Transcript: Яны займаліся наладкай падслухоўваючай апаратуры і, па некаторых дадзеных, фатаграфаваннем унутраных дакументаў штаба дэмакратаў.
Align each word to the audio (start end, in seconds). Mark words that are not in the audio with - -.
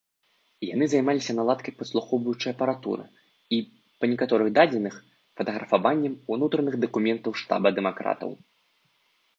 Яны 0.67 0.85
займаліся 0.93 1.33
наладкай 1.39 1.73
падслухоўваючай 1.81 2.51
апаратуры 2.55 3.05
і, 3.59 3.59
па 4.01 4.05
некаторых 4.15 4.47
дадзеных, 4.57 4.95
фатаграфаваннем 5.41 6.13
унутраных 6.39 6.75
дакументаў 6.89 7.31
штаба 7.45 7.67
дэмакратаў. 7.79 8.31